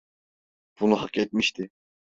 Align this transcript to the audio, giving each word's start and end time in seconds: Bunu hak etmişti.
Bunu 0.79 1.01
hak 1.01 1.17
etmişti. 1.17 1.69